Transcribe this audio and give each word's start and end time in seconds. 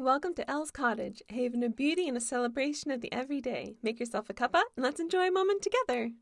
Welcome 0.00 0.34
to 0.34 0.48
Elle's 0.48 0.70
Cottage, 0.70 1.24
a 1.28 1.34
haven 1.34 1.64
of 1.64 1.74
beauty 1.74 2.06
and 2.06 2.16
a 2.16 2.20
celebration 2.20 2.92
of 2.92 3.00
the 3.00 3.12
everyday. 3.12 3.74
Make 3.82 3.98
yourself 3.98 4.30
a 4.30 4.32
cuppa 4.32 4.62
and 4.76 4.84
let's 4.84 5.00
enjoy 5.00 5.26
a 5.26 5.32
moment 5.32 5.60
together. 5.60 6.12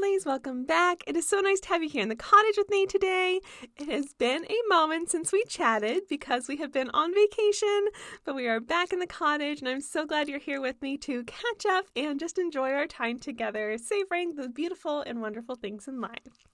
Lovelies. 0.00 0.26
Welcome 0.26 0.64
back. 0.64 1.02
It 1.06 1.16
is 1.16 1.28
so 1.28 1.40
nice 1.40 1.60
to 1.60 1.68
have 1.68 1.82
you 1.82 1.88
here 1.88 2.02
in 2.02 2.08
the 2.08 2.16
cottage 2.16 2.56
with 2.56 2.70
me 2.70 2.86
today. 2.86 3.40
It 3.76 3.88
has 3.88 4.14
been 4.14 4.44
a 4.44 4.68
moment 4.68 5.10
since 5.10 5.32
we 5.32 5.44
chatted 5.44 6.02
because 6.08 6.48
we 6.48 6.56
have 6.56 6.72
been 6.72 6.90
on 6.90 7.14
vacation, 7.14 7.88
but 8.24 8.34
we 8.34 8.46
are 8.46 8.60
back 8.60 8.92
in 8.92 8.98
the 8.98 9.06
cottage, 9.06 9.60
and 9.60 9.68
I'm 9.68 9.80
so 9.80 10.06
glad 10.06 10.28
you're 10.28 10.38
here 10.38 10.60
with 10.60 10.80
me 10.80 10.96
to 10.98 11.24
catch 11.24 11.66
up 11.68 11.86
and 11.96 12.20
just 12.20 12.38
enjoy 12.38 12.72
our 12.72 12.86
time 12.86 13.18
together, 13.18 13.76
savoring 13.78 14.34
the 14.34 14.48
beautiful 14.48 15.00
and 15.00 15.20
wonderful 15.20 15.56
things 15.56 15.88
in 15.88 16.00
life. 16.00 16.46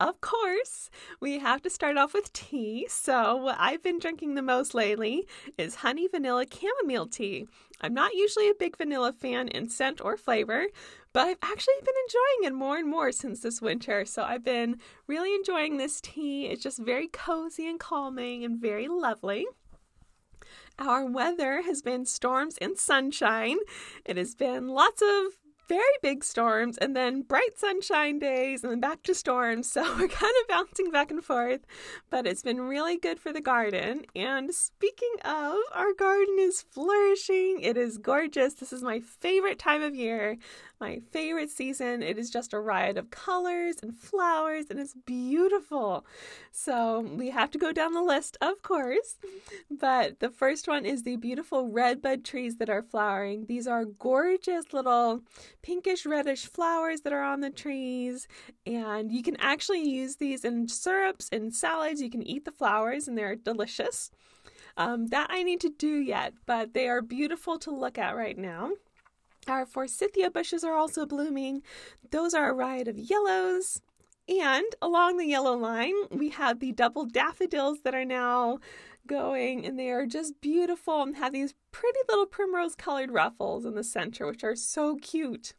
Of 0.00 0.20
course, 0.20 0.90
we 1.20 1.38
have 1.38 1.62
to 1.62 1.70
start 1.70 1.96
off 1.96 2.14
with 2.14 2.32
tea. 2.32 2.86
So, 2.88 3.36
what 3.36 3.56
I've 3.60 3.82
been 3.82 4.00
drinking 4.00 4.34
the 4.34 4.42
most 4.42 4.74
lately 4.74 5.26
is 5.56 5.76
honey 5.76 6.08
vanilla 6.08 6.46
chamomile 6.52 7.06
tea. 7.06 7.46
I'm 7.80 7.94
not 7.94 8.14
usually 8.14 8.50
a 8.50 8.54
big 8.54 8.76
vanilla 8.76 9.12
fan 9.12 9.46
in 9.48 9.68
scent 9.68 10.00
or 10.04 10.16
flavor, 10.16 10.66
but 11.12 11.28
I've 11.28 11.38
actually 11.42 11.74
been 11.80 11.94
enjoying 12.06 12.52
it 12.52 12.58
more 12.58 12.76
and 12.76 12.88
more 12.88 13.12
since 13.12 13.40
this 13.40 13.62
winter. 13.62 14.04
So 14.04 14.24
I've 14.24 14.44
been 14.44 14.78
really 15.06 15.32
enjoying 15.32 15.76
this 15.76 16.00
tea. 16.00 16.46
It's 16.46 16.62
just 16.62 16.80
very 16.80 17.06
cozy 17.06 17.68
and 17.68 17.78
calming 17.78 18.44
and 18.44 18.60
very 18.60 18.88
lovely. 18.88 19.46
Our 20.76 21.06
weather 21.06 21.62
has 21.62 21.82
been 21.82 22.04
storms 22.04 22.58
and 22.58 22.76
sunshine. 22.76 23.58
It 24.04 24.16
has 24.16 24.34
been 24.34 24.66
lots 24.66 25.02
of 25.02 25.43
very 25.68 25.82
big 26.02 26.24
storms 26.24 26.78
and 26.78 26.96
then 26.96 27.22
bright 27.22 27.58
sunshine 27.58 28.18
days 28.18 28.62
and 28.62 28.72
then 28.72 28.80
back 28.80 29.02
to 29.04 29.14
storms. 29.14 29.72
So 29.74 29.82
we're 29.82 30.06
kind 30.06 30.32
of 30.42 30.48
bouncing 30.48 30.92
back 30.92 31.10
and 31.10 31.24
forth, 31.24 31.66
but 32.08 32.28
it's 32.28 32.42
been 32.42 32.60
really 32.60 32.96
good 32.96 33.18
for 33.18 33.32
the 33.32 33.40
garden. 33.40 34.04
And 34.14 34.54
speaking 34.54 35.16
of, 35.24 35.56
our 35.72 35.92
garden 35.92 36.36
is 36.38 36.62
flourishing. 36.62 37.58
It 37.60 37.76
is 37.76 37.98
gorgeous. 37.98 38.54
This 38.54 38.72
is 38.72 38.84
my 38.84 39.00
favorite 39.00 39.58
time 39.58 39.82
of 39.82 39.96
year 39.96 40.38
my 40.80 41.00
favorite 41.10 41.50
season. 41.50 42.02
It 42.02 42.18
is 42.18 42.30
just 42.30 42.52
a 42.52 42.60
riot 42.60 42.98
of 42.98 43.10
colors 43.10 43.76
and 43.82 43.94
flowers, 43.94 44.66
and 44.70 44.78
it's 44.78 44.94
beautiful. 45.06 46.04
So 46.52 47.00
we 47.00 47.30
have 47.30 47.50
to 47.52 47.58
go 47.58 47.72
down 47.72 47.94
the 47.94 48.02
list, 48.02 48.36
of 48.40 48.62
course. 48.62 49.16
But 49.70 50.20
the 50.20 50.30
first 50.30 50.68
one 50.68 50.84
is 50.84 51.02
the 51.02 51.16
beautiful 51.16 51.68
red 51.68 52.02
bud 52.02 52.24
trees 52.24 52.56
that 52.56 52.70
are 52.70 52.82
flowering. 52.82 53.46
These 53.46 53.66
are 53.66 53.84
gorgeous 53.84 54.72
little 54.72 55.22
pinkish 55.62 56.06
reddish 56.06 56.46
flowers 56.46 57.02
that 57.02 57.12
are 57.12 57.22
on 57.22 57.40
the 57.40 57.50
trees, 57.50 58.28
and 58.66 59.12
you 59.12 59.22
can 59.22 59.36
actually 59.36 59.88
use 59.88 60.16
these 60.16 60.44
in 60.44 60.68
syrups 60.68 61.28
and 61.32 61.54
salads. 61.54 62.02
You 62.02 62.10
can 62.10 62.22
eat 62.22 62.44
the 62.44 62.50
flowers, 62.50 63.08
and 63.08 63.16
they're 63.16 63.36
delicious. 63.36 64.10
Um, 64.76 65.06
that 65.08 65.28
I 65.30 65.44
need 65.44 65.60
to 65.60 65.70
do 65.70 66.00
yet, 66.00 66.34
but 66.46 66.74
they 66.74 66.88
are 66.88 67.00
beautiful 67.00 67.58
to 67.60 67.70
look 67.70 67.96
at 67.96 68.16
right 68.16 68.36
now. 68.36 68.72
Our 69.46 69.66
forsythia 69.66 70.30
bushes 70.30 70.64
are 70.64 70.74
also 70.74 71.06
blooming. 71.06 71.62
Those 72.10 72.34
are 72.34 72.50
a 72.50 72.54
riot 72.54 72.88
of 72.88 72.98
yellows. 72.98 73.80
And 74.26 74.64
along 74.80 75.18
the 75.18 75.26
yellow 75.26 75.54
line, 75.56 75.94
we 76.10 76.30
have 76.30 76.60
the 76.60 76.72
double 76.72 77.04
daffodils 77.04 77.80
that 77.84 77.94
are 77.94 78.06
now 78.06 78.58
going, 79.06 79.66
and 79.66 79.78
they 79.78 79.90
are 79.90 80.06
just 80.06 80.40
beautiful 80.40 81.02
and 81.02 81.16
have 81.16 81.32
these 81.32 81.54
pretty 81.72 81.98
little 82.08 82.24
primrose 82.24 82.74
colored 82.74 83.10
ruffles 83.10 83.66
in 83.66 83.74
the 83.74 83.84
center, 83.84 84.26
which 84.26 84.42
are 84.42 84.56
so 84.56 84.96
cute. 84.96 85.54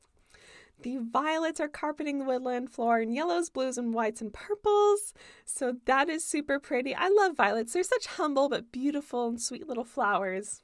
The 0.81 0.97
violets 0.97 1.59
are 1.59 1.67
carpeting 1.67 2.19
the 2.19 2.25
woodland 2.25 2.71
floor 2.71 2.99
in 2.99 3.13
yellows, 3.13 3.49
blues, 3.49 3.77
and 3.77 3.93
whites 3.93 4.21
and 4.21 4.33
purples. 4.33 5.13
So 5.45 5.75
that 5.85 6.09
is 6.09 6.25
super 6.25 6.59
pretty. 6.59 6.93
I 6.93 7.07
love 7.07 7.37
violets. 7.37 7.73
They're 7.73 7.83
such 7.83 8.07
humble 8.07 8.49
but 8.49 8.71
beautiful 8.71 9.27
and 9.27 9.41
sweet 9.41 9.67
little 9.67 9.85
flowers. 9.85 10.63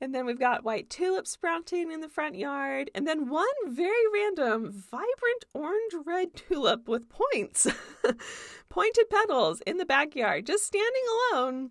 And 0.00 0.14
then 0.14 0.26
we've 0.26 0.38
got 0.38 0.64
white 0.64 0.88
tulips 0.88 1.30
sprouting 1.30 1.90
in 1.90 2.00
the 2.00 2.08
front 2.08 2.36
yard. 2.36 2.90
And 2.94 3.06
then 3.06 3.28
one 3.28 3.46
very 3.66 4.06
random, 4.12 4.70
vibrant 4.70 5.44
orange 5.54 5.94
red 6.06 6.36
tulip 6.36 6.88
with 6.88 7.08
points, 7.08 7.66
pointed 8.68 9.10
petals 9.10 9.60
in 9.66 9.78
the 9.78 9.86
backyard, 9.86 10.46
just 10.46 10.64
standing 10.64 11.02
alone 11.32 11.70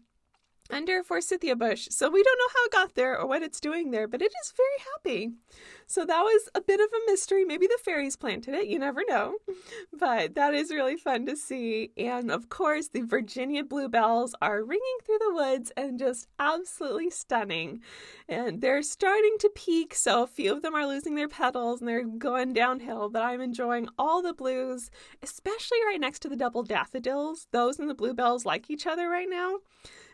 under 0.69 0.99
a 0.99 1.03
forsythia 1.03 1.55
bush. 1.55 1.87
So 1.91 2.09
we 2.09 2.23
don't 2.23 2.37
know 2.37 2.53
how 2.53 2.65
it 2.65 2.71
got 2.71 2.95
there 2.95 3.19
or 3.19 3.27
what 3.27 3.43
it's 3.43 3.59
doing 3.59 3.91
there, 3.91 4.07
but 4.07 4.21
it 4.21 4.33
is 4.43 4.53
very 4.55 4.67
happy. 4.93 5.31
So 5.85 6.05
that 6.05 6.21
was 6.21 6.49
a 6.53 6.61
bit 6.61 6.79
of 6.79 6.87
a 6.87 7.11
mystery. 7.11 7.45
Maybe 7.45 7.67
the 7.67 7.79
fairies 7.83 8.17
planted 8.17 8.53
it, 8.53 8.67
you 8.67 8.79
never 8.79 9.01
know. 9.07 9.35
But 9.97 10.35
that 10.35 10.53
is 10.53 10.69
really 10.69 10.95
fun 10.95 11.25
to 11.25 11.35
see. 11.35 11.91
And 11.97 12.29
of 12.29 12.49
course, 12.49 12.89
the 12.89 13.01
Virginia 13.01 13.63
bluebells 13.63 14.35
are 14.41 14.63
ringing 14.63 14.97
through 15.03 15.17
the 15.19 15.33
woods 15.33 15.71
and 15.75 15.97
just 15.97 16.27
absolutely 16.37 17.09
stunning. 17.09 17.81
And 18.29 18.61
they're 18.61 18.83
starting 18.83 19.35
to 19.39 19.49
peak, 19.55 19.95
so 19.95 20.23
a 20.23 20.27
few 20.27 20.53
of 20.53 20.61
them 20.61 20.75
are 20.75 20.85
losing 20.85 21.15
their 21.15 21.27
petals 21.27 21.79
and 21.79 21.87
they're 21.87 22.03
going 22.03 22.53
downhill, 22.53 23.09
but 23.09 23.23
I'm 23.23 23.41
enjoying 23.41 23.89
all 23.97 24.21
the 24.21 24.33
blues, 24.33 24.91
especially 25.23 25.79
right 25.85 25.99
next 25.99 26.19
to 26.19 26.29
the 26.29 26.35
double 26.35 26.63
daffodils. 26.63 27.47
Those 27.51 27.79
and 27.79 27.89
the 27.89 27.95
bluebells 27.95 28.45
like 28.45 28.69
each 28.69 28.85
other 28.85 29.09
right 29.09 29.29
now. 29.29 29.57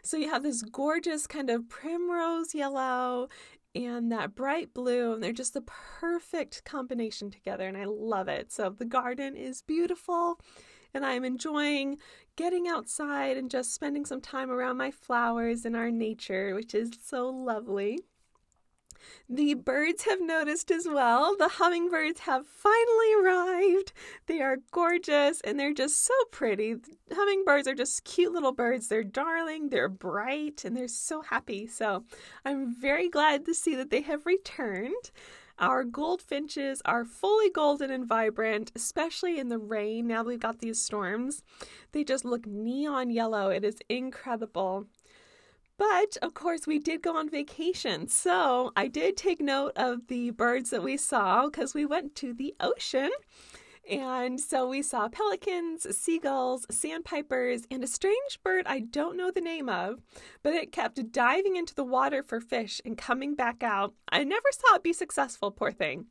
So 0.03 0.17
you 0.17 0.29
have 0.29 0.43
this 0.43 0.61
gorgeous 0.61 1.27
kind 1.27 1.49
of 1.49 1.69
primrose 1.69 2.53
yellow 2.53 3.29
and 3.73 4.11
that 4.11 4.35
bright 4.35 4.73
blue, 4.73 5.13
and 5.13 5.23
they're 5.23 5.31
just 5.31 5.53
the 5.53 5.61
perfect 5.61 6.63
combination 6.65 7.31
together, 7.31 7.67
and 7.67 7.77
I 7.77 7.85
love 7.85 8.27
it. 8.27 8.51
So 8.51 8.69
the 8.69 8.85
garden 8.85 9.35
is 9.35 9.61
beautiful, 9.63 10.39
and 10.93 11.05
I'm 11.05 11.23
enjoying 11.23 11.97
getting 12.35 12.67
outside 12.67 13.37
and 13.37 13.49
just 13.49 13.73
spending 13.73 14.05
some 14.05 14.21
time 14.21 14.51
around 14.51 14.77
my 14.77 14.91
flowers 14.91 15.65
and 15.65 15.75
our 15.75 15.89
nature, 15.89 16.53
which 16.53 16.75
is 16.75 16.91
so 17.01 17.29
lovely. 17.29 17.99
The 19.29 19.53
birds 19.53 20.03
have 20.03 20.21
noticed 20.21 20.71
as 20.71 20.87
well. 20.87 21.35
The 21.37 21.47
hummingbirds 21.47 22.21
have 22.21 22.45
finally 22.47 23.13
arrived. 23.21 23.93
They 24.27 24.41
are 24.41 24.57
gorgeous 24.71 25.41
and 25.41 25.59
they're 25.59 25.73
just 25.73 26.03
so 26.05 26.13
pretty. 26.31 26.75
Hummingbirds 27.11 27.67
are 27.67 27.75
just 27.75 28.03
cute 28.03 28.33
little 28.33 28.51
birds. 28.51 28.87
They're 28.87 29.03
darling, 29.03 29.69
they're 29.69 29.89
bright, 29.89 30.63
and 30.65 30.75
they're 30.75 30.87
so 30.87 31.21
happy. 31.21 31.67
So 31.67 32.05
I'm 32.45 32.73
very 32.73 33.09
glad 33.09 33.45
to 33.45 33.53
see 33.53 33.75
that 33.75 33.89
they 33.89 34.01
have 34.01 34.25
returned. 34.25 35.11
Our 35.59 35.83
goldfinches 35.83 36.81
are 36.83 37.05
fully 37.05 37.49
golden 37.49 37.91
and 37.91 38.07
vibrant, 38.07 38.71
especially 38.75 39.37
in 39.37 39.49
the 39.49 39.59
rain. 39.59 40.07
Now 40.07 40.23
we've 40.23 40.39
got 40.39 40.59
these 40.59 40.81
storms, 40.81 41.43
they 41.91 42.03
just 42.03 42.25
look 42.25 42.47
neon 42.47 43.11
yellow. 43.11 43.49
It 43.49 43.63
is 43.63 43.77
incredible. 43.87 44.87
But 45.83 46.15
of 46.21 46.33
course, 46.33 46.65
we 46.65 46.79
did 46.79 47.01
go 47.01 47.17
on 47.17 47.29
vacation. 47.29 48.07
So 48.07 48.71
I 48.73 48.87
did 48.87 49.17
take 49.17 49.41
note 49.41 49.73
of 49.75 50.07
the 50.07 50.29
birds 50.29 50.69
that 50.69 50.81
we 50.81 50.95
saw 50.95 51.45
because 51.45 51.73
we 51.73 51.85
went 51.85 52.15
to 52.15 52.33
the 52.33 52.55
ocean. 52.61 53.09
And 53.91 54.39
so 54.39 54.65
we 54.65 54.81
saw 54.81 55.09
pelicans, 55.09 55.85
seagulls, 55.95 56.65
sandpipers, 56.71 57.63
and 57.69 57.83
a 57.83 57.87
strange 57.87 58.39
bird 58.45 58.63
I 58.65 58.79
don't 58.79 59.17
know 59.17 59.29
the 59.29 59.41
name 59.41 59.67
of, 59.67 59.99
but 60.41 60.53
it 60.53 60.71
kept 60.71 61.11
diving 61.11 61.57
into 61.57 61.75
the 61.75 61.83
water 61.83 62.23
for 62.23 62.39
fish 62.39 62.79
and 62.85 62.97
coming 62.97 63.35
back 63.35 63.61
out. 63.61 63.93
I 64.07 64.23
never 64.23 64.47
saw 64.53 64.75
it 64.75 64.83
be 64.83 64.93
successful, 64.93 65.51
poor 65.51 65.73
thing, 65.73 66.05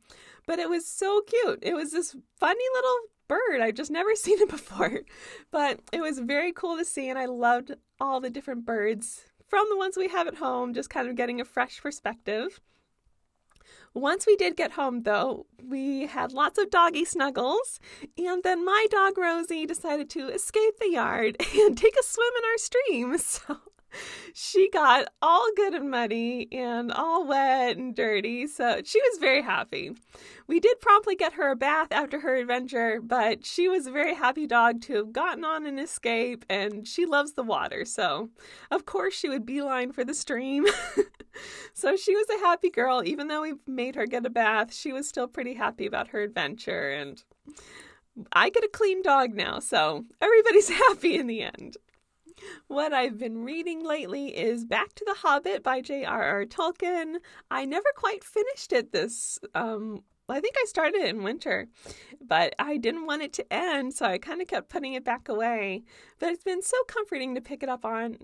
but 0.45 0.59
it 0.59 0.69
was 0.69 0.85
so 0.85 1.21
cute. 1.21 1.59
It 1.63 1.73
was 1.73 1.91
this 1.91 2.15
funny 2.39 2.65
little 2.75 2.97
bird. 3.27 3.61
I've 3.61 3.73
just 3.73 3.89
never 3.89 4.13
seen 4.15 4.39
it 4.39 4.49
before, 4.49 5.01
but 5.49 5.79
it 5.91 6.01
was 6.01 6.19
very 6.19 6.51
cool 6.51 6.77
to 6.77 6.85
see, 6.85 7.09
and 7.09 7.17
I 7.17 7.25
loved 7.25 7.73
all 7.99 8.19
the 8.19 8.29
different 8.29 8.65
birds 8.65 9.23
from 9.47 9.65
the 9.69 9.77
ones 9.77 9.97
we 9.97 10.07
have 10.07 10.27
at 10.27 10.35
home, 10.35 10.73
just 10.73 10.89
kind 10.89 11.07
of 11.07 11.15
getting 11.15 11.39
a 11.39 11.45
fresh 11.45 11.81
perspective. 11.81 12.59
Once 13.93 14.25
we 14.25 14.35
did 14.35 14.57
get 14.57 14.71
home, 14.71 15.03
though, 15.03 15.45
we 15.63 16.07
had 16.07 16.33
lots 16.33 16.57
of 16.57 16.71
doggy 16.71 17.05
snuggles, 17.05 17.79
and 18.17 18.41
then 18.43 18.65
my 18.65 18.87
dog 18.89 19.17
Rosie 19.17 19.67
decided 19.67 20.09
to 20.09 20.29
escape 20.29 20.79
the 20.79 20.89
yard 20.89 21.37
and 21.55 21.77
take 21.77 21.95
a 21.99 22.03
swim 22.03 22.31
in 22.37 22.43
our 22.51 22.57
stream. 22.57 23.17
So 23.23 23.57
she 24.33 24.69
got 24.69 25.07
all 25.21 25.45
good 25.55 25.73
and 25.73 25.89
muddy 25.89 26.47
and 26.51 26.91
all 26.91 27.25
wet 27.25 27.77
and 27.77 27.95
dirty, 27.95 28.47
so 28.47 28.81
she 28.83 28.99
was 29.01 29.19
very 29.19 29.41
happy. 29.41 29.91
We 30.47 30.59
did 30.59 30.79
promptly 30.81 31.15
get 31.15 31.33
her 31.33 31.51
a 31.51 31.55
bath 31.55 31.91
after 31.91 32.19
her 32.19 32.35
adventure, 32.35 32.99
but 33.01 33.45
she 33.45 33.67
was 33.67 33.87
a 33.87 33.91
very 33.91 34.13
happy 34.13 34.45
dog 34.45 34.81
to 34.83 34.95
have 34.95 35.13
gotten 35.13 35.45
on 35.45 35.65
an 35.65 35.79
escape, 35.79 36.45
and 36.49 36.87
she 36.87 37.05
loves 37.05 37.33
the 37.33 37.43
water, 37.43 37.85
so 37.85 38.29
of 38.71 38.85
course 38.85 39.13
she 39.13 39.29
would 39.29 39.45
beeline 39.45 39.91
for 39.91 40.03
the 40.03 40.13
stream. 40.13 40.65
so 41.73 41.95
she 41.95 42.15
was 42.15 42.29
a 42.29 42.45
happy 42.45 42.69
girl, 42.69 43.01
even 43.05 43.27
though 43.27 43.41
we 43.41 43.53
made 43.67 43.95
her 43.95 44.05
get 44.05 44.25
a 44.25 44.29
bath, 44.29 44.73
she 44.73 44.91
was 44.91 45.07
still 45.07 45.27
pretty 45.27 45.53
happy 45.53 45.85
about 45.85 46.09
her 46.09 46.21
adventure, 46.21 46.91
and 46.91 47.23
I 48.31 48.49
get 48.49 48.63
a 48.63 48.69
clean 48.69 49.01
dog 49.01 49.33
now, 49.33 49.59
so 49.59 50.05
everybody's 50.21 50.69
happy 50.87 51.17
in 51.17 51.27
the 51.27 51.41
end. 51.41 51.77
What 52.67 52.93
I've 52.93 53.17
been 53.17 53.43
reading 53.43 53.85
lately 53.85 54.35
is 54.35 54.65
Back 54.65 54.93
to 54.95 55.05
the 55.05 55.15
Hobbit 55.15 55.63
by 55.63 55.81
J.R.R. 55.81 56.45
Tolkien. 56.45 57.17
I 57.51 57.65
never 57.65 57.89
quite 57.95 58.23
finished 58.23 58.73
it 58.73 58.91
this 58.91 59.39
um, 59.53 60.03
I 60.29 60.39
think 60.39 60.55
I 60.57 60.65
started 60.65 61.01
it 61.01 61.09
in 61.09 61.23
winter, 61.23 61.67
but 62.21 62.55
I 62.57 62.77
didn't 62.77 63.05
want 63.05 63.23
it 63.23 63.33
to 63.33 63.53
end, 63.53 63.93
so 63.93 64.05
I 64.05 64.17
kind 64.17 64.41
of 64.41 64.47
kept 64.47 64.69
putting 64.69 64.93
it 64.93 65.03
back 65.03 65.27
away. 65.27 65.83
But 66.17 66.29
it's 66.29 66.43
been 66.43 66.61
so 66.61 66.77
comforting 66.87 67.35
to 67.35 67.41
pick 67.41 67.61
it 67.61 67.69
up 67.69 67.83
on 67.83 68.17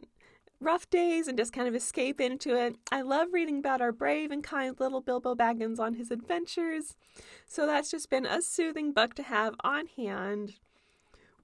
rough 0.62 0.90
days 0.90 1.28
and 1.28 1.38
just 1.38 1.54
kind 1.54 1.68
of 1.68 1.76
escape 1.76 2.22
into 2.22 2.56
it. 2.56 2.78
I 2.92 3.02
love 3.02 3.30
reading 3.32 3.60
about 3.60 3.82
our 3.82 3.92
brave 3.92 4.32
and 4.32 4.44
kind 4.44 4.80
little 4.80 5.02
Bilbo 5.02 5.36
Baggins 5.36 5.80
on 5.80 5.96
his 5.96 6.10
adventures, 6.10 6.96
so 7.46 7.66
that's 7.66 7.92
just 7.92 8.10
been 8.10 8.26
a 8.26 8.42
soothing 8.42 8.94
book 8.94 9.14
to 9.16 9.24
have 9.24 9.56
on 9.64 9.88
hand. 9.88 10.56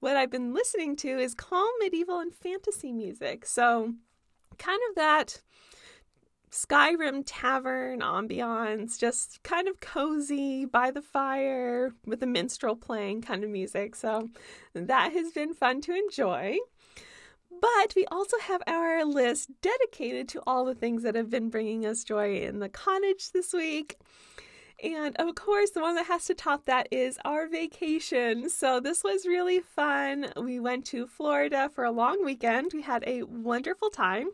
What 0.06 0.16
I've 0.16 0.30
been 0.30 0.54
listening 0.54 0.94
to 0.98 1.18
is 1.18 1.34
calm 1.34 1.68
medieval 1.80 2.20
and 2.20 2.32
fantasy 2.32 2.92
music, 2.92 3.44
so 3.44 3.92
kind 4.56 4.80
of 4.88 4.94
that 4.94 5.42
Skyrim 6.52 7.24
tavern 7.26 8.02
ambiance, 8.02 9.00
just 9.00 9.42
kind 9.42 9.66
of 9.66 9.80
cozy 9.80 10.64
by 10.64 10.92
the 10.92 11.02
fire 11.02 11.92
with 12.06 12.22
a 12.22 12.26
minstrel 12.26 12.76
playing 12.76 13.22
kind 13.22 13.42
of 13.42 13.50
music. 13.50 13.96
So 13.96 14.28
that 14.74 15.12
has 15.12 15.32
been 15.32 15.54
fun 15.54 15.80
to 15.80 15.92
enjoy. 15.92 16.58
But 17.50 17.94
we 17.96 18.06
also 18.06 18.38
have 18.38 18.62
our 18.68 19.04
list 19.04 19.50
dedicated 19.60 20.28
to 20.28 20.42
all 20.46 20.64
the 20.64 20.76
things 20.76 21.02
that 21.02 21.16
have 21.16 21.30
been 21.30 21.50
bringing 21.50 21.84
us 21.84 22.04
joy 22.04 22.42
in 22.42 22.60
the 22.60 22.68
cottage 22.68 23.32
this 23.32 23.52
week. 23.52 23.98
And 24.82 25.16
of 25.16 25.34
course, 25.34 25.70
the 25.70 25.80
one 25.80 25.94
that 25.94 26.06
has 26.06 26.26
to 26.26 26.34
top 26.34 26.66
that 26.66 26.88
is 26.90 27.18
our 27.24 27.48
vacation. 27.48 28.50
So, 28.50 28.78
this 28.78 29.02
was 29.02 29.26
really 29.26 29.60
fun. 29.60 30.32
We 30.36 30.60
went 30.60 30.84
to 30.86 31.06
Florida 31.06 31.70
for 31.74 31.84
a 31.84 31.90
long 31.90 32.24
weekend. 32.24 32.72
We 32.74 32.82
had 32.82 33.02
a 33.06 33.22
wonderful 33.22 33.88
time. 33.88 34.30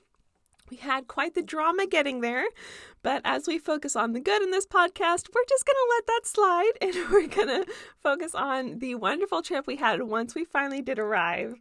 We 0.70 0.78
had 0.78 1.06
quite 1.06 1.34
the 1.34 1.42
drama 1.42 1.86
getting 1.86 2.22
there, 2.22 2.46
but 3.02 3.20
as 3.26 3.46
we 3.46 3.58
focus 3.58 3.94
on 3.94 4.14
the 4.14 4.20
good 4.20 4.40
in 4.40 4.50
this 4.50 4.66
podcast, 4.66 5.28
we're 5.34 5.44
just 5.46 5.66
going 5.66 5.76
to 5.76 5.94
let 5.96 6.06
that 6.06 6.20
slide 6.24 6.72
and 6.80 6.94
we're 7.12 7.26
going 7.28 7.48
to 7.48 7.66
focus 8.02 8.34
on 8.34 8.78
the 8.78 8.94
wonderful 8.94 9.42
trip 9.42 9.66
we 9.66 9.76
had 9.76 10.02
once 10.02 10.34
we 10.34 10.46
finally 10.46 10.80
did 10.80 10.98
arrive. 10.98 11.56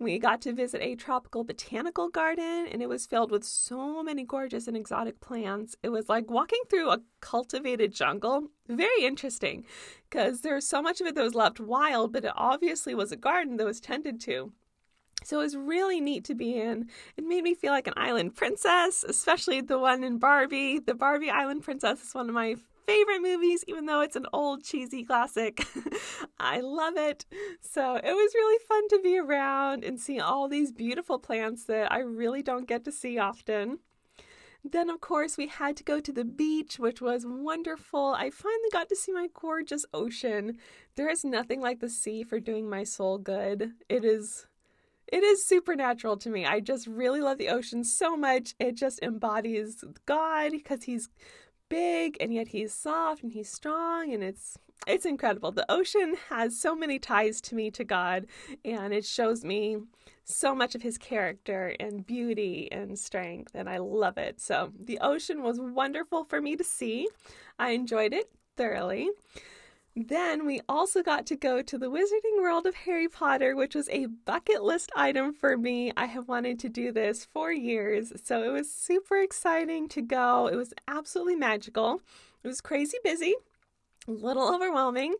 We 0.00 0.18
got 0.18 0.40
to 0.42 0.54
visit 0.54 0.80
a 0.80 0.94
tropical 0.94 1.44
botanical 1.44 2.08
garden 2.08 2.66
and 2.72 2.80
it 2.80 2.88
was 2.88 3.04
filled 3.04 3.30
with 3.30 3.44
so 3.44 4.02
many 4.02 4.24
gorgeous 4.24 4.66
and 4.66 4.74
exotic 4.74 5.20
plants. 5.20 5.76
It 5.82 5.90
was 5.90 6.08
like 6.08 6.30
walking 6.30 6.62
through 6.70 6.88
a 6.88 7.02
cultivated 7.20 7.92
jungle. 7.92 8.48
Very 8.66 9.04
interesting 9.04 9.66
because 10.08 10.40
there's 10.40 10.66
so 10.66 10.80
much 10.80 11.02
of 11.02 11.06
it 11.06 11.14
that 11.16 11.22
was 11.22 11.34
left 11.34 11.60
wild, 11.60 12.14
but 12.14 12.24
it 12.24 12.32
obviously 12.34 12.94
was 12.94 13.12
a 13.12 13.16
garden 13.16 13.58
that 13.58 13.66
was 13.66 13.78
tended 13.78 14.22
to. 14.22 14.54
So 15.22 15.40
it 15.40 15.42
was 15.42 15.54
really 15.54 16.00
neat 16.00 16.24
to 16.24 16.34
be 16.34 16.58
in. 16.58 16.88
It 17.18 17.24
made 17.24 17.44
me 17.44 17.52
feel 17.54 17.72
like 17.72 17.86
an 17.86 17.92
island 17.98 18.34
princess, 18.34 19.04
especially 19.06 19.60
the 19.60 19.78
one 19.78 20.02
in 20.02 20.16
Barbie. 20.16 20.78
The 20.78 20.94
Barbie 20.94 21.28
Island 21.28 21.62
Princess 21.62 22.02
is 22.02 22.14
one 22.14 22.30
of 22.30 22.34
my 22.34 22.56
favorite 22.90 23.22
movies, 23.22 23.64
even 23.68 23.86
though 23.86 24.00
it's 24.00 24.16
an 24.16 24.26
old 24.32 24.64
cheesy 24.64 25.04
classic. 25.04 25.64
I 26.40 26.60
love 26.60 26.96
it. 26.96 27.26
So 27.60 27.96
it 27.96 28.12
was 28.12 28.34
really 28.34 28.58
fun 28.68 28.88
to 28.88 29.00
be 29.02 29.18
around 29.18 29.84
and 29.84 29.98
see 30.00 30.18
all 30.18 30.48
these 30.48 30.72
beautiful 30.72 31.18
plants 31.18 31.64
that 31.64 31.92
I 31.92 32.00
really 32.00 32.42
don't 32.42 32.66
get 32.66 32.84
to 32.84 32.92
see 32.92 33.18
often. 33.18 33.78
Then, 34.62 34.90
of 34.90 35.00
course, 35.00 35.38
we 35.38 35.46
had 35.46 35.76
to 35.78 35.84
go 35.84 36.00
to 36.00 36.12
the 36.12 36.24
beach, 36.24 36.78
which 36.78 37.00
was 37.00 37.24
wonderful. 37.26 38.14
I 38.16 38.28
finally 38.28 38.68
got 38.70 38.90
to 38.90 38.96
see 38.96 39.12
my 39.12 39.28
gorgeous 39.32 39.86
ocean. 39.94 40.58
There 40.96 41.08
is 41.08 41.24
nothing 41.24 41.60
like 41.60 41.80
the 41.80 41.88
sea 41.88 42.24
for 42.24 42.40
doing 42.40 42.68
my 42.68 42.84
soul 42.84 43.16
good. 43.16 43.72
It 43.88 44.04
is 44.04 44.46
it 45.10 45.24
is 45.24 45.44
supernatural 45.44 46.16
to 46.18 46.30
me. 46.30 46.46
I 46.46 46.60
just 46.60 46.86
really 46.86 47.20
love 47.20 47.38
the 47.38 47.48
ocean 47.48 47.82
so 47.82 48.16
much. 48.16 48.54
It 48.60 48.76
just 48.76 49.02
embodies 49.02 49.82
God 50.06 50.52
because 50.52 50.84
he's 50.84 51.08
big 51.70 52.18
and 52.20 52.34
yet 52.34 52.48
he's 52.48 52.74
soft 52.74 53.22
and 53.22 53.32
he's 53.32 53.48
strong 53.48 54.12
and 54.12 54.22
it's 54.22 54.58
it's 54.86 55.04
incredible. 55.04 55.52
The 55.52 55.70
ocean 55.70 56.16
has 56.30 56.58
so 56.58 56.74
many 56.74 56.98
ties 56.98 57.40
to 57.42 57.54
me 57.54 57.70
to 57.72 57.84
God 57.84 58.26
and 58.64 58.92
it 58.92 59.04
shows 59.04 59.44
me 59.44 59.78
so 60.24 60.54
much 60.54 60.74
of 60.74 60.82
his 60.82 60.96
character 60.96 61.74
and 61.80 62.06
beauty 62.06 62.68
and 62.72 62.98
strength 62.98 63.52
and 63.54 63.68
I 63.68 63.78
love 63.78 64.18
it. 64.18 64.40
So 64.40 64.72
the 64.78 64.98
ocean 65.00 65.42
was 65.42 65.60
wonderful 65.60 66.24
for 66.24 66.40
me 66.40 66.56
to 66.56 66.64
see. 66.64 67.08
I 67.58 67.70
enjoyed 67.70 68.12
it 68.12 68.30
thoroughly. 68.56 69.10
Then 69.96 70.46
we 70.46 70.60
also 70.68 71.02
got 71.02 71.26
to 71.26 71.36
go 71.36 71.62
to 71.62 71.76
the 71.76 71.90
Wizarding 71.90 72.40
World 72.40 72.64
of 72.66 72.74
Harry 72.74 73.08
Potter, 73.08 73.56
which 73.56 73.74
was 73.74 73.88
a 73.88 74.06
bucket 74.06 74.62
list 74.62 74.92
item 74.94 75.32
for 75.34 75.56
me. 75.56 75.92
I 75.96 76.06
have 76.06 76.28
wanted 76.28 76.60
to 76.60 76.68
do 76.68 76.92
this 76.92 77.24
for 77.24 77.50
years, 77.52 78.12
so 78.24 78.42
it 78.44 78.50
was 78.52 78.72
super 78.72 79.16
exciting 79.16 79.88
to 79.88 80.00
go. 80.00 80.46
It 80.46 80.54
was 80.54 80.72
absolutely 80.86 81.36
magical. 81.36 82.00
It 82.44 82.48
was 82.48 82.60
crazy 82.60 82.98
busy, 83.02 83.34
a 84.06 84.12
little 84.12 84.54
overwhelming, 84.54 85.16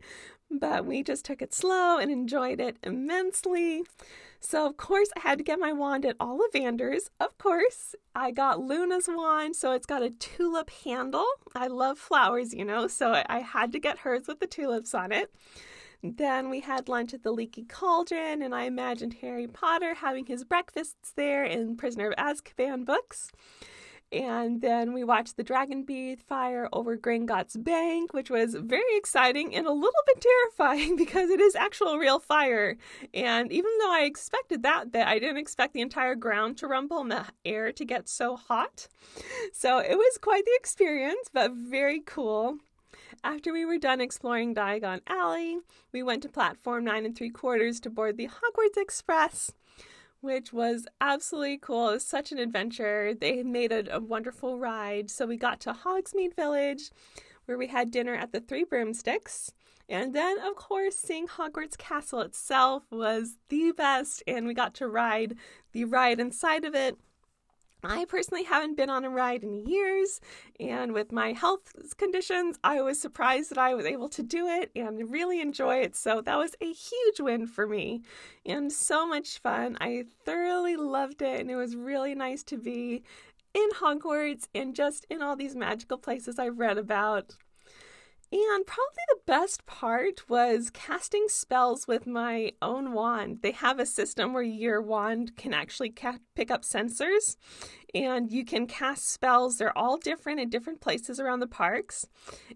but 0.50 0.87
we 0.87 1.02
just 1.02 1.25
took 1.25 1.43
it 1.43 1.52
slow 1.52 1.99
and 1.99 2.11
enjoyed 2.11 2.61
it 2.61 2.76
immensely. 2.84 3.82
So, 4.41 4.67
of 4.67 4.79
course, 4.79 5.09
I 5.17 5.21
had 5.21 5.39
to 5.39 5.45
get 5.45 5.61
my 5.61 5.73
wand 5.73 6.07
at 6.07 6.19
Ollivander's. 6.19 7.11
Of 7.21 7.37
course, 7.37 7.95
I 8.15 8.31
got 8.31 8.59
Luna's 8.59 9.07
wand, 9.07 9.55
so 9.55 9.73
it's 9.73 9.87
got 9.87 10.03
a 10.03 10.11
tulip 10.11 10.71
handle. 10.71 11.27
I 11.55 11.67
love 11.67 11.99
flowers, 11.99 12.55
you 12.55 12.65
know, 12.65 12.89
so 12.89 13.23
I 13.27 13.41
had 13.41 13.71
to 13.73 13.79
get 13.79 13.99
hers 13.99 14.27
with 14.27 14.41
the 14.41 14.47
tulips 14.47 14.95
on 14.95 15.13
it. 15.13 15.33
Then 16.03 16.49
we 16.49 16.61
had 16.61 16.89
lunch 16.89 17.13
at 17.13 17.23
the 17.23 17.33
Leaky 17.33 17.65
Cauldron, 17.65 18.41
and 18.41 18.55
I 18.55 18.63
imagined 18.63 19.19
Harry 19.21 19.47
Potter 19.47 19.93
having 19.95 20.25
his 20.25 20.45
breakfasts 20.45 21.13
there 21.15 21.45
in 21.45 21.77
Prisoner 21.77 22.09
of 22.09 22.17
Azkaban 22.17 22.87
books. 22.87 23.31
And 24.12 24.61
then 24.61 24.93
we 24.93 25.05
watched 25.05 25.37
the 25.37 25.45
dragon 25.45 25.85
breathe 25.85 26.21
fire 26.21 26.69
over 26.73 26.97
Gringotts 26.97 27.62
Bank, 27.62 28.12
which 28.12 28.29
was 28.29 28.55
very 28.55 28.97
exciting 28.97 29.55
and 29.55 29.67
a 29.67 29.73
little 29.73 30.03
bit 30.07 30.21
terrifying 30.57 30.97
because 30.97 31.31
it 31.31 31.41
is 31.41 31.55
actual 31.55 31.97
real 31.97 32.19
fire. 32.19 32.77
And 33.15 33.53
even 33.53 33.71
though 33.79 33.93
I 33.93 34.03
expected 34.03 34.65
that 34.65 34.91
bit, 34.91 35.07
I 35.07 35.21
didn't 35.21 35.37
expect 35.37 35.75
the 35.75 35.81
entire 35.81 36.17
ground 36.17 36.57
to 36.59 36.67
rumble 36.67 37.01
and 37.01 37.12
the 37.12 37.27
air 37.45 37.71
to 37.73 37.85
get 37.85 38.09
so 38.09 38.37
hot. 38.37 38.89
So 39.53 39.79
it 39.79 39.97
was 39.97 40.19
quite 40.21 40.45
the 40.45 40.56
experience, 40.56 41.29
but 41.33 41.53
very 41.53 42.01
cool. 42.01 42.59
After 43.23 43.53
we 43.53 43.65
were 43.65 43.79
done 43.79 44.01
exploring 44.01 44.55
Diagon 44.55 45.03
Alley, 45.06 45.59
we 45.93 46.03
went 46.03 46.23
to 46.23 46.29
platform 46.29 46.85
nine 46.85 47.05
and 47.05 47.15
three 47.15 47.31
quarters 47.31 47.79
to 47.81 47.91
board 47.91 48.17
the 48.17 48.29
Hogwarts 48.29 48.81
Express 48.81 49.53
which 50.20 50.52
was 50.52 50.87
absolutely 51.00 51.58
cool. 51.58 51.90
It 51.90 51.94
was 51.94 52.05
such 52.05 52.32
an 52.32 52.38
adventure. 52.38 53.14
They 53.14 53.43
made 53.43 53.72
it 53.72 53.88
a 53.90 54.00
wonderful 54.00 54.58
ride. 54.58 55.11
So 55.11 55.26
we 55.26 55.37
got 55.37 55.61
to 55.61 55.72
Hogsmeade 55.72 56.37
Village, 56.37 56.90
where 57.46 57.58
we 57.58 57.69
had 57.69 57.90
dinner 57.90 58.14
at 58.14 58.32
the 58.32 58.40
Three 58.40 58.64
Broomsticks. 58.64 59.52
And 59.88 60.14
then, 60.14 60.38
of 60.38 60.55
course, 60.55 60.96
seeing 60.96 61.26
Hogwarts 61.26 61.76
Castle 61.76 62.20
itself 62.20 62.84
was 62.91 63.39
the 63.48 63.72
best, 63.72 64.22
and 64.27 64.46
we 64.46 64.55
got 64.55 64.72
to 64.74 64.86
ride 64.86 65.34
the 65.72 65.84
ride 65.84 66.20
inside 66.20 66.65
of 66.65 66.77
it. 66.77 66.96
I 67.82 68.05
personally 68.05 68.44
haven't 68.44 68.77
been 68.77 68.91
on 68.91 69.05
a 69.05 69.10
ride 69.10 69.43
in 69.43 69.67
years, 69.67 70.20
and 70.58 70.93
with 70.93 71.13
my 71.13 71.32
health 71.32 71.72
conditions, 71.96 72.58
I 72.63 72.82
was 72.82 73.01
surprised 73.01 73.51
that 73.51 73.58
I 73.58 73.75
was 73.75 73.87
able 73.87 74.08
to 74.10 74.22
do 74.22 74.46
it 74.49 74.70
and 74.77 75.10
really 75.10 75.41
enjoy 75.41 75.77
it. 75.77 75.96
So 75.96 76.20
that 76.20 76.37
was 76.37 76.55
a 76.60 76.72
huge 76.72 77.20
win 77.20 77.46
for 77.46 77.67
me 77.67 78.03
and 78.44 78.70
so 78.72 79.06
much 79.06 79.39
fun. 79.39 79.79
I 79.81 80.05
thoroughly 80.25 80.77
loved 80.77 81.22
it, 81.22 81.41
and 81.41 81.51
it 81.51 81.56
was 81.56 81.77
really 81.77 82.15
nice 82.15 82.43
to 82.44 82.58
be 82.58 83.03
in 83.55 83.69
Hogwarts 83.81 84.46
and 84.55 84.75
just 84.75 85.06
in 85.10 85.22
all 85.22 85.37
these 85.37 85.56
magical 85.56 85.99
places 85.99 86.39
I've 86.39 86.58
read 86.58 86.79
about. 86.79 87.37
And 88.32 88.65
probably 88.65 89.03
the 89.08 89.20
best 89.27 89.67
part 89.67 90.29
was 90.31 90.70
casting 90.70 91.27
spells 91.29 91.89
with 91.89 92.06
my 92.06 92.53
own 92.63 92.93
wand. 92.93 93.41
They 93.43 93.51
have 93.51 93.81
a 93.81 93.87
system 93.87 94.32
where 94.32 94.43
your 94.43 94.81
wand 94.81 95.37
can 95.37 95.53
actually 95.53 95.91
ca- 95.91 96.19
pick 96.37 96.49
up 96.49 96.63
sensors 96.63 97.37
and 97.94 98.31
you 98.31 98.44
can 98.44 98.67
cast 98.67 99.11
spells. 99.11 99.56
They're 99.56 99.77
all 99.77 99.97
different 99.97 100.41
in 100.41 100.49
different 100.51 100.81
places 100.81 101.19
around 101.19 101.41
the 101.41 101.47
parks. 101.47 102.06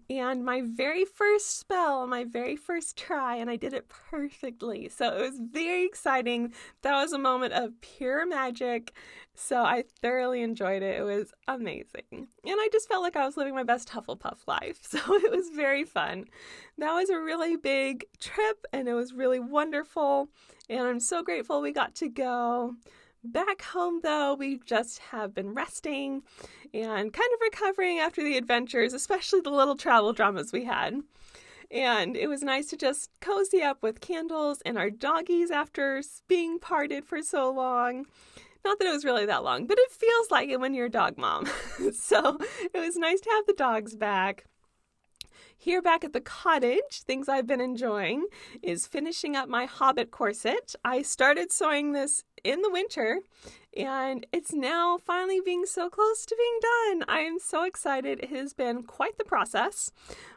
And 0.09 0.45
my 0.45 0.61
very 0.61 1.05
first 1.05 1.57
spell, 1.59 2.07
my 2.07 2.23
very 2.23 2.55
first 2.55 2.97
try, 2.97 3.35
and 3.35 3.49
I 3.49 3.55
did 3.55 3.73
it 3.73 3.89
perfectly. 3.89 4.89
So 4.89 5.15
it 5.15 5.21
was 5.21 5.39
very 5.39 5.85
exciting. 5.85 6.53
That 6.81 6.95
was 6.95 7.13
a 7.13 7.17
moment 7.17 7.53
of 7.53 7.79
pure 7.81 8.25
magic. 8.25 8.93
So 9.33 9.63
I 9.63 9.83
thoroughly 10.01 10.41
enjoyed 10.41 10.81
it. 10.81 10.99
It 10.99 11.03
was 11.03 11.33
amazing. 11.47 12.05
And 12.11 12.27
I 12.45 12.69
just 12.71 12.87
felt 12.87 13.03
like 13.03 13.17
I 13.17 13.25
was 13.25 13.35
living 13.35 13.53
my 13.53 13.63
best 13.63 13.89
Hufflepuff 13.89 14.47
life. 14.47 14.79
So 14.95 15.15
it 15.15 15.29
was 15.29 15.49
very 15.49 15.83
fun. 15.83 16.25
That 16.77 16.93
was 16.93 17.09
a 17.09 17.19
really 17.19 17.57
big 17.57 18.05
trip 18.21 18.65
and 18.71 18.87
it 18.87 18.93
was 18.93 19.11
really 19.11 19.39
wonderful. 19.41 20.29
And 20.69 20.87
I'm 20.87 21.01
so 21.01 21.21
grateful 21.21 21.61
we 21.61 21.73
got 21.73 21.95
to 21.95 22.07
go. 22.07 22.75
Back 23.27 23.63
home, 23.63 24.01
though, 24.03 24.35
we 24.35 24.59
just 24.65 24.99
have 24.99 25.33
been 25.33 25.55
resting 25.55 26.21
and 26.75 27.11
kind 27.11 27.29
of 27.33 27.41
recovering 27.41 27.97
after 27.97 28.23
the 28.23 28.37
adventures, 28.37 28.93
especially 28.93 29.41
the 29.41 29.49
little 29.49 29.75
travel 29.75 30.13
dramas 30.13 30.53
we 30.53 30.65
had. 30.65 31.01
And 31.71 32.15
it 32.15 32.27
was 32.27 32.43
nice 32.43 32.67
to 32.67 32.77
just 32.77 33.09
cozy 33.21 33.63
up 33.63 33.81
with 33.81 33.99
candles 33.99 34.61
and 34.63 34.77
our 34.77 34.91
doggies 34.91 35.49
after 35.49 36.03
being 36.27 36.59
parted 36.59 37.03
for 37.03 37.23
so 37.23 37.51
long. 37.51 38.05
Not 38.63 38.77
that 38.77 38.87
it 38.87 38.93
was 38.93 39.05
really 39.05 39.25
that 39.25 39.43
long, 39.43 39.65
but 39.65 39.79
it 39.79 39.91
feels 39.91 40.29
like 40.29 40.49
it 40.49 40.59
when 40.59 40.75
you're 40.75 40.85
a 40.85 40.89
dog 40.89 41.17
mom. 41.17 41.47
so 41.93 42.37
it 42.73 42.79
was 42.79 42.95
nice 42.95 43.21
to 43.21 43.31
have 43.31 43.47
the 43.47 43.53
dogs 43.53 43.95
back. 43.95 44.45
Here 45.57 45.81
back 45.81 46.03
at 46.03 46.13
the 46.13 46.21
cottage, 46.21 47.01
things 47.07 47.27
I've 47.27 47.47
been 47.47 47.61
enjoying 47.61 48.27
is 48.61 48.85
finishing 48.85 49.35
up 49.35 49.49
my 49.49 49.65
Hobbit 49.65 50.11
corset. 50.11 50.75
I 50.83 51.01
started 51.01 51.51
sewing 51.51 51.91
this 51.91 52.23
in 52.45 52.61
the 52.61 52.69
winter 52.69 53.21
and 53.75 54.25
it's 54.31 54.53
now 54.53 54.97
finally 54.97 55.41
being 55.43 55.65
so 55.65 55.89
close 55.89 56.25
to 56.25 56.35
being 56.37 56.59
done. 56.61 57.09
I 57.09 57.19
am 57.21 57.39
so 57.39 57.65
excited. 57.65 58.19
It 58.21 58.29
has 58.29 58.53
been 58.53 58.83
quite 58.83 59.17
the 59.17 59.25
process, 59.25 59.91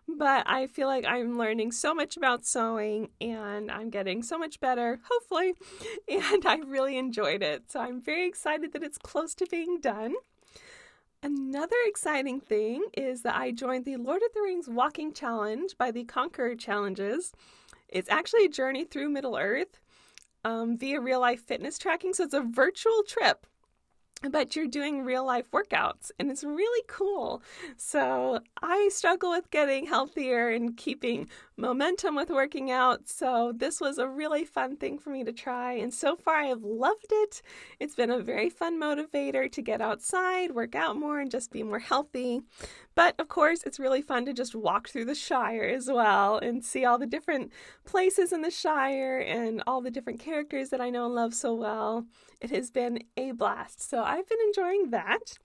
but 0.08 0.42
I 0.48 0.66
feel 0.66 0.88
like 0.88 1.04
I'm 1.06 1.38
learning 1.38 1.72
so 1.72 1.94
much 1.94 2.16
about 2.16 2.44
sewing 2.44 3.10
and 3.20 3.70
I'm 3.70 3.90
getting 3.90 4.24
so 4.24 4.38
much 4.38 4.58
better, 4.58 4.98
hopefully, 5.08 5.54
and 6.08 6.44
I 6.46 6.56
really 6.56 6.98
enjoyed 6.98 7.42
it. 7.42 7.70
So 7.70 7.80
I'm 7.80 8.00
very 8.00 8.26
excited 8.26 8.72
that 8.72 8.82
it's 8.82 8.98
close 8.98 9.34
to 9.36 9.46
being 9.46 9.78
done. 9.80 10.14
Another 11.22 11.76
exciting 11.86 12.40
thing 12.40 12.86
is 12.96 13.22
that 13.22 13.36
I 13.36 13.50
joined 13.52 13.84
the 13.84 13.96
Lord 13.96 14.22
of 14.22 14.32
the 14.34 14.42
Rings 14.42 14.68
Walking 14.68 15.12
Challenge 15.12 15.76
by 15.76 15.90
the 15.90 16.04
Conqueror 16.04 16.56
Challenges. 16.56 17.32
It's 17.88 18.10
actually 18.10 18.44
a 18.44 18.50
journey 18.50 18.84
through 18.84 19.10
Middle 19.10 19.36
Earth 19.36 19.78
um, 20.48 20.78
via 20.78 21.00
real 21.00 21.20
life 21.20 21.44
fitness 21.44 21.78
tracking. 21.78 22.14
So 22.14 22.24
it's 22.24 22.34
a 22.34 22.40
virtual 22.40 23.02
trip 23.06 23.46
but 24.30 24.56
you're 24.56 24.66
doing 24.66 25.04
real 25.04 25.24
life 25.24 25.50
workouts 25.52 26.10
and 26.18 26.30
it's 26.30 26.42
really 26.42 26.84
cool. 26.88 27.42
So 27.76 28.40
I 28.60 28.88
struggle 28.92 29.30
with 29.30 29.50
getting 29.50 29.86
healthier 29.86 30.48
and 30.48 30.76
keeping 30.76 31.28
momentum 31.58 32.14
with 32.14 32.30
working 32.30 32.70
out. 32.70 33.08
So 33.08 33.52
this 33.54 33.80
was 33.80 33.98
a 33.98 34.08
really 34.08 34.44
fun 34.44 34.76
thing 34.76 34.98
for 34.98 35.10
me 35.10 35.24
to 35.24 35.32
try. 35.32 35.72
And 35.72 35.92
so 35.92 36.14
far 36.14 36.36
I 36.36 36.46
have 36.46 36.62
loved 36.62 37.08
it. 37.10 37.42
It's 37.80 37.96
been 37.96 38.10
a 38.10 38.20
very 38.20 38.48
fun 38.48 38.80
motivator 38.80 39.50
to 39.50 39.62
get 39.62 39.80
outside, 39.80 40.52
work 40.52 40.74
out 40.74 40.96
more, 40.96 41.18
and 41.18 41.30
just 41.30 41.50
be 41.50 41.62
more 41.62 41.80
healthy. 41.80 42.42
But 42.94 43.14
of 43.18 43.28
course, 43.28 43.62
it's 43.64 43.80
really 43.80 44.02
fun 44.02 44.24
to 44.26 44.32
just 44.32 44.54
walk 44.54 44.88
through 44.88 45.06
the 45.06 45.14
Shire 45.14 45.64
as 45.64 45.90
well 45.90 46.38
and 46.38 46.64
see 46.64 46.84
all 46.84 46.98
the 46.98 47.06
different 47.06 47.52
places 47.84 48.32
in 48.32 48.42
the 48.42 48.50
Shire 48.50 49.18
and 49.18 49.62
all 49.66 49.80
the 49.80 49.90
different 49.90 50.20
characters 50.20 50.70
that 50.70 50.80
I 50.80 50.90
know 50.90 51.06
and 51.06 51.14
love 51.14 51.34
so 51.34 51.54
well. 51.54 52.06
It 52.40 52.50
has 52.50 52.70
been 52.70 53.00
a 53.16 53.32
blast. 53.32 53.88
So 53.88 54.02
I've 54.02 54.28
been 54.28 54.38
enjoying 54.46 54.90
that. 54.90 55.38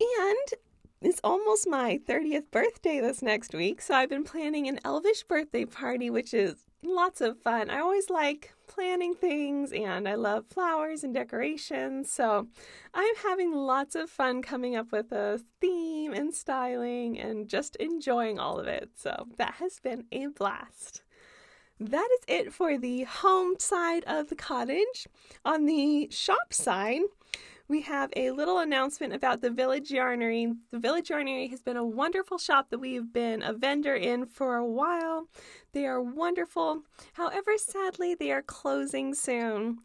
And 0.00 0.60
it's 1.06 1.20
almost 1.22 1.68
my 1.68 2.00
30th 2.08 2.50
birthday 2.50 2.98
this 2.98 3.22
next 3.22 3.54
week, 3.54 3.80
so 3.80 3.94
I've 3.94 4.08
been 4.08 4.24
planning 4.24 4.66
an 4.66 4.80
elvish 4.84 5.22
birthday 5.22 5.64
party, 5.64 6.10
which 6.10 6.34
is 6.34 6.56
lots 6.82 7.20
of 7.20 7.38
fun. 7.38 7.70
I 7.70 7.78
always 7.78 8.10
like 8.10 8.52
planning 8.66 9.14
things 9.14 9.70
and 9.70 10.08
I 10.08 10.16
love 10.16 10.46
flowers 10.46 11.04
and 11.04 11.14
decorations, 11.14 12.10
so 12.10 12.48
I'm 12.92 13.14
having 13.22 13.54
lots 13.54 13.94
of 13.94 14.10
fun 14.10 14.42
coming 14.42 14.74
up 14.74 14.90
with 14.90 15.12
a 15.12 15.40
theme 15.60 16.12
and 16.12 16.34
styling 16.34 17.20
and 17.20 17.48
just 17.48 17.76
enjoying 17.76 18.40
all 18.40 18.58
of 18.58 18.66
it. 18.66 18.90
So 18.96 19.28
that 19.38 19.54
has 19.60 19.78
been 19.78 20.06
a 20.10 20.26
blast. 20.26 21.02
That 21.78 22.08
is 22.14 22.24
it 22.26 22.52
for 22.52 22.78
the 22.78 23.04
home 23.04 23.54
side 23.60 24.02
of 24.08 24.28
the 24.28 24.34
cottage. 24.34 25.06
On 25.44 25.66
the 25.66 26.08
shop 26.10 26.52
side, 26.52 27.02
we 27.68 27.82
have 27.82 28.10
a 28.16 28.30
little 28.30 28.58
announcement 28.58 29.12
about 29.12 29.40
the 29.40 29.50
Village 29.50 29.90
Yarnery. 29.90 30.56
The 30.70 30.78
Village 30.78 31.08
Yarnery 31.08 31.50
has 31.50 31.62
been 31.62 31.76
a 31.76 31.84
wonderful 31.84 32.38
shop 32.38 32.70
that 32.70 32.78
we've 32.78 33.12
been 33.12 33.42
a 33.42 33.52
vendor 33.52 33.94
in 33.94 34.26
for 34.26 34.56
a 34.56 34.66
while. 34.66 35.28
They 35.72 35.86
are 35.86 36.00
wonderful. 36.00 36.82
However, 37.14 37.58
sadly, 37.58 38.14
they 38.14 38.30
are 38.30 38.42
closing 38.42 39.14
soon. 39.14 39.78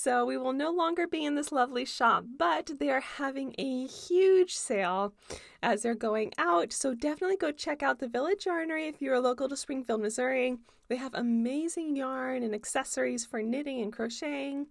So 0.00 0.24
we 0.24 0.36
will 0.36 0.52
no 0.52 0.70
longer 0.70 1.08
be 1.08 1.24
in 1.24 1.34
this 1.34 1.50
lovely 1.50 1.84
shop, 1.84 2.24
but 2.38 2.70
they 2.78 2.88
are 2.88 3.00
having 3.00 3.52
a 3.58 3.84
huge 3.88 4.54
sale 4.54 5.12
as 5.60 5.82
they're 5.82 5.96
going 5.96 6.32
out. 6.38 6.72
So 6.72 6.94
definitely 6.94 7.36
go 7.36 7.50
check 7.50 7.82
out 7.82 7.98
the 7.98 8.06
Village 8.06 8.44
Yarnery 8.44 8.88
if 8.88 9.02
you're 9.02 9.18
local 9.18 9.48
to 9.48 9.56
Springfield, 9.56 10.00
Missouri. 10.00 10.56
They 10.86 10.94
have 10.94 11.14
amazing 11.14 11.96
yarn 11.96 12.44
and 12.44 12.54
accessories 12.54 13.26
for 13.26 13.42
knitting 13.42 13.80
and 13.80 13.92
crocheting 13.92 14.68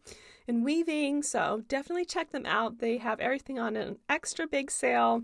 and 0.47 0.63
weaving. 0.63 1.23
So 1.23 1.61
definitely 1.67 2.05
check 2.05 2.31
them 2.31 2.45
out. 2.45 2.79
They 2.79 2.97
have 2.97 3.19
everything 3.19 3.59
on 3.59 3.75
an 3.75 3.97
extra 4.07 4.47
big 4.47 4.71
sale 4.71 5.23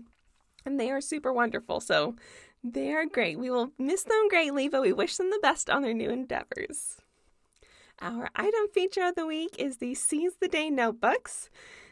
and 0.66 0.78
they 0.78 0.90
are 0.90 1.00
super 1.00 1.32
wonderful. 1.32 1.80
So 1.80 2.14
they 2.62 2.92
are 2.92 3.06
great. 3.06 3.38
We 3.38 3.48
will 3.48 3.70
miss 3.78 4.02
them 4.02 4.28
greatly, 4.28 4.68
but 4.68 4.82
we 4.82 4.92
wish 4.92 5.16
them 5.16 5.30
the 5.30 5.40
best 5.40 5.70
on 5.70 5.80
their 5.80 5.94
new 5.94 6.10
endeavors. 6.10 6.98
Our 8.04 8.28
item 8.36 8.68
feature 8.70 9.02
of 9.02 9.14
the 9.14 9.24
week 9.24 9.56
is 9.58 9.78
the 9.78 9.94
Seas 9.94 10.34
the 10.38 10.46
Day 10.46 10.68
notebooks. 10.68 11.48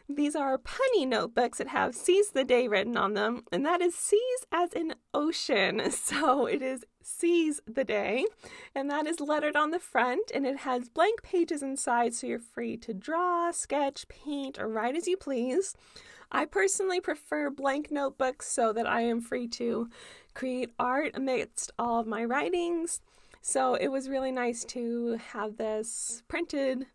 These 0.07 0.35
are 0.35 0.59
punny 0.59 1.07
notebooks 1.07 1.57
that 1.57 1.69
have 1.69 1.95
Seas 1.95 2.29
the 2.29 2.43
Day 2.43 2.67
written 2.67 2.95
on 2.95 3.15
them, 3.15 3.45
and 3.51 3.65
that 3.65 3.81
is 3.81 3.95
seas 3.95 4.45
as 4.51 4.73
in 4.73 4.93
ocean. 5.15 5.81
So 5.89 6.45
it 6.45 6.61
is 6.61 6.85
Seas 7.01 7.61
the 7.65 7.83
Day, 7.83 8.27
and 8.75 8.91
that 8.91 9.07
is 9.07 9.19
lettered 9.19 9.55
on 9.55 9.71
the 9.71 9.79
front, 9.79 10.29
and 10.35 10.45
it 10.45 10.57
has 10.57 10.87
blank 10.87 11.23
pages 11.23 11.63
inside, 11.63 12.13
so 12.13 12.27
you're 12.27 12.37
free 12.37 12.77
to 12.77 12.93
draw, 12.93 13.49
sketch, 13.49 14.07
paint, 14.07 14.59
or 14.59 14.67
write 14.67 14.95
as 14.95 15.07
you 15.07 15.17
please. 15.17 15.75
I 16.31 16.45
personally 16.45 17.01
prefer 17.01 17.49
blank 17.49 17.89
notebooks 17.89 18.51
so 18.51 18.71
that 18.71 18.85
I 18.85 19.01
am 19.01 19.19
free 19.19 19.47
to 19.47 19.89
create 20.35 20.73
art 20.77 21.13
amidst 21.15 21.71
all 21.79 21.99
of 21.99 22.05
my 22.05 22.23
writings. 22.23 23.01
So 23.45 23.75
it 23.75 23.89
was 23.89 24.07
really 24.07 24.31
nice 24.31 24.63
to 24.65 25.19
have 25.31 25.57
this 25.57 26.23
printed 26.29 26.77
in 26.77 26.85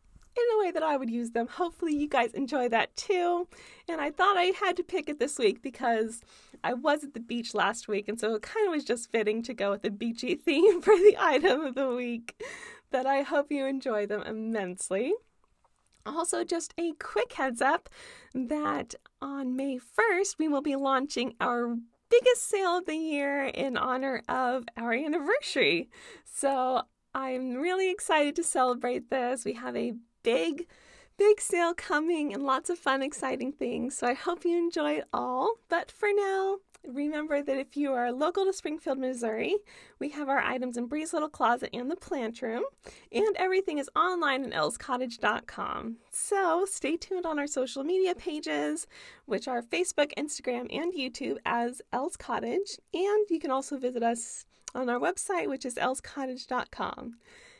the 0.50 0.58
way 0.58 0.70
that 0.70 0.82
I 0.82 0.96
would 0.96 1.10
use 1.10 1.32
them. 1.32 1.46
Hopefully, 1.46 1.94
you 1.94 2.08
guys 2.08 2.32
enjoy 2.32 2.70
that 2.70 2.96
too. 2.96 3.46
And 3.86 4.00
I 4.00 4.10
thought 4.10 4.38
I 4.38 4.52
had 4.58 4.74
to 4.78 4.82
pick 4.82 5.10
it 5.10 5.18
this 5.18 5.38
week 5.38 5.60
because 5.62 6.22
I 6.64 6.72
was 6.72 7.04
at 7.04 7.12
the 7.12 7.20
beach 7.20 7.52
last 7.54 7.86
week, 7.86 8.08
and 8.08 8.18
so 8.18 8.34
it 8.34 8.42
kind 8.42 8.66
of 8.66 8.72
was 8.72 8.84
just 8.84 9.12
fitting 9.12 9.42
to 9.42 9.52
go 9.52 9.72
with 9.72 9.82
the 9.82 9.90
beachy 9.90 10.34
theme 10.44 10.80
for 10.80 10.96
the 10.96 11.16
item 11.20 11.60
of 11.60 11.74
the 11.74 11.90
week. 11.90 12.42
But 12.90 13.04
I 13.04 13.20
hope 13.20 13.52
you 13.52 13.66
enjoy 13.66 14.06
them 14.06 14.22
immensely. 14.22 15.12
Also, 16.06 16.44
just 16.44 16.72
a 16.78 16.92
quick 16.92 17.34
heads 17.34 17.60
up 17.60 17.90
that 18.32 18.94
on 19.20 19.54
May 19.54 19.78
1st, 19.78 20.36
we 20.38 20.48
will 20.48 20.62
be 20.62 20.76
launching 20.76 21.34
our 21.42 21.76
biggest 22.10 22.48
sale 22.48 22.78
of 22.78 22.86
the 22.86 22.96
year 22.96 23.44
in 23.44 23.76
honor 23.76 24.22
of 24.28 24.64
our 24.76 24.92
anniversary. 24.92 25.90
So 26.24 26.82
I'm 27.14 27.54
really 27.54 27.90
excited 27.90 28.36
to 28.36 28.44
celebrate 28.44 29.10
this. 29.10 29.44
We 29.44 29.54
have 29.54 29.76
a 29.76 29.94
big, 30.22 30.66
big 31.18 31.40
sale 31.40 31.74
coming 31.74 32.32
and 32.32 32.44
lots 32.44 32.70
of 32.70 32.78
fun, 32.78 33.02
exciting 33.02 33.52
things. 33.52 33.98
So 33.98 34.06
I 34.06 34.14
hope 34.14 34.44
you 34.44 34.56
enjoy 34.56 34.92
it 34.92 35.04
all. 35.12 35.54
But 35.68 35.90
for 35.90 36.08
now, 36.14 36.58
remember 36.86 37.42
that 37.42 37.58
if 37.58 37.76
you 37.76 37.92
are 37.92 38.12
local 38.12 38.44
to 38.44 38.52
Springfield, 38.52 38.98
Missouri, 38.98 39.56
we 39.98 40.10
have 40.10 40.28
our 40.28 40.38
items 40.38 40.76
in 40.76 40.86
Bree's 40.86 41.12
Little 41.12 41.28
Closet 41.28 41.70
and 41.72 41.90
the 41.90 41.96
plant 41.96 42.40
room, 42.40 42.62
and 43.12 43.36
everything 43.36 43.78
is 43.78 43.90
online 43.96 44.44
at 44.44 44.52
elscottage.com. 44.52 45.96
So 46.12 46.64
stay 46.70 46.96
tuned 46.96 47.26
on 47.26 47.38
our 47.38 47.48
social 47.48 47.82
media 47.82 48.14
pages, 48.14 48.86
which 49.26 49.48
are 49.48 49.60
Facebook, 49.60 50.12
Instagram, 50.16 50.72
and 50.74 50.94
YouTube 50.94 51.38
as 51.44 51.82
Els 51.92 52.16
Cottage, 52.16 52.78
and 52.94 53.26
you 53.28 53.40
can 53.40 53.50
also 53.50 53.76
visit 53.76 54.02
us 54.02 54.46
on 54.74 54.88
our 54.88 55.00
website, 55.00 55.48
which 55.48 55.66
is 55.66 55.74
elscottage.com. 55.74 57.16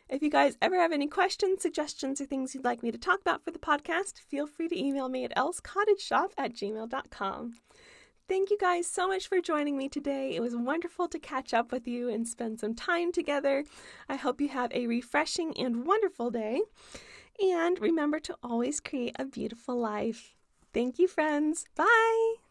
If 0.09 0.23
you 0.23 0.31
guys 0.31 0.57
ever 0.63 0.77
have 0.77 0.93
any 0.93 1.07
questions, 1.07 1.61
suggestions, 1.61 2.21
or 2.21 2.25
things 2.25 2.55
you'd 2.55 2.65
like 2.65 2.83
me 2.83 2.91
to 2.91 2.99
talk 2.99 3.21
about 3.21 3.45
for 3.45 3.51
the 3.51 3.59
podcast, 3.59 4.19
feel 4.19 4.47
free 4.47 4.69
to 4.69 4.79
email 4.79 5.09
me 5.09 5.25
at 5.25 5.35
elscottageshop 5.37 6.31
at 6.39 6.55
gmail.com. 6.55 7.55
Thank 8.29 8.51
you 8.51 8.59
guys 8.59 8.87
so 8.87 9.09
much 9.09 9.27
for 9.27 9.41
joining 9.41 9.77
me 9.77 9.89
today. 9.89 10.35
It 10.35 10.41
was 10.41 10.55
wonderful 10.55 11.09
to 11.09 11.19
catch 11.19 11.55
up 11.55 11.73
with 11.73 11.89
you 11.89 12.09
and 12.09 12.29
spend 12.29 12.61
some 12.61 12.75
time 12.75 13.13
together. 13.13 13.65
I 14.09 14.17
hope 14.17 14.41
you 14.41 14.49
have 14.49 14.73
a 14.73 14.87
refreshing 14.87 15.57
and 15.59 15.87
wonderful 15.87 16.31
day. 16.31 16.63
And 17.41 17.81
remember 17.81 18.19
to 18.21 18.37
always 18.43 18.81
create 18.81 19.17
a 19.19 19.25
beautiful 19.25 19.79
life. 19.79 20.35
Thank 20.75 20.99
you, 20.99 21.09
friends. 21.09 21.67
Bye. 21.75 22.48